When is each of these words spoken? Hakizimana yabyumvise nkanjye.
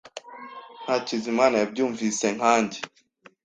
Hakizimana 0.87 1.55
yabyumvise 1.61 2.25
nkanjye. 2.37 2.79